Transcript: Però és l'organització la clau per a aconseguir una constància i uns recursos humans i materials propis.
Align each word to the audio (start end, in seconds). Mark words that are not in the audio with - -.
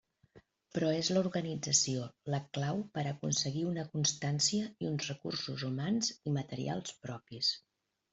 Però 0.75 0.87
és 0.99 1.09
l'organització 1.15 2.07
la 2.35 2.39
clau 2.57 2.81
per 2.95 3.03
a 3.05 3.11
aconseguir 3.15 3.65
una 3.73 3.83
constància 3.91 4.71
i 4.85 4.89
uns 4.93 5.11
recursos 5.11 5.67
humans 5.69 6.11
i 6.31 6.35
materials 6.39 6.97
propis. 7.05 7.53